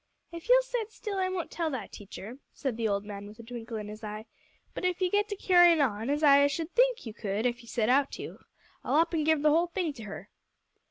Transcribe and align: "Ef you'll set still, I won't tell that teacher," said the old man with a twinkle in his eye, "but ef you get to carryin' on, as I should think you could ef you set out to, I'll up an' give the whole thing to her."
"Ef 0.33 0.49
you'll 0.49 0.63
set 0.63 0.91
still, 0.91 1.19
I 1.19 1.29
won't 1.29 1.51
tell 1.51 1.69
that 1.69 1.91
teacher," 1.91 2.39
said 2.55 2.75
the 2.75 2.87
old 2.87 3.05
man 3.05 3.27
with 3.27 3.37
a 3.37 3.43
twinkle 3.43 3.77
in 3.77 3.87
his 3.87 4.03
eye, 4.03 4.25
"but 4.73 4.83
ef 4.83 4.99
you 4.99 5.11
get 5.11 5.27
to 5.29 5.35
carryin' 5.35 5.79
on, 5.79 6.09
as 6.09 6.23
I 6.23 6.47
should 6.47 6.73
think 6.73 7.05
you 7.05 7.13
could 7.13 7.45
ef 7.45 7.61
you 7.61 7.67
set 7.67 7.87
out 7.87 8.09
to, 8.13 8.39
I'll 8.83 8.95
up 8.95 9.13
an' 9.13 9.23
give 9.23 9.43
the 9.43 9.51
whole 9.51 9.67
thing 9.67 9.93
to 9.93 10.05
her." 10.05 10.31